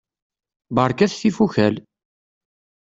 Berkat 0.75 1.11
tifukal! 1.19 1.75